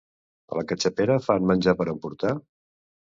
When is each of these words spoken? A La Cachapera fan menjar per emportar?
A 0.53 0.57
La 0.59 0.63
Cachapera 0.71 1.19
fan 1.27 1.45
menjar 1.51 1.77
per 1.83 1.91
emportar? 1.93 2.33